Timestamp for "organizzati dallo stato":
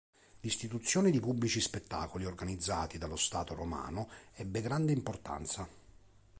2.25-3.53